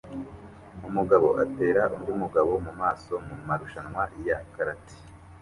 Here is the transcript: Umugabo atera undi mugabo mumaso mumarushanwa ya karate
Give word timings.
Umugabo 0.87 1.27
atera 1.43 1.81
undi 1.95 2.11
mugabo 2.21 2.51
mumaso 2.65 3.13
mumarushanwa 3.27 4.03
ya 4.27 4.37
karate 4.53 4.95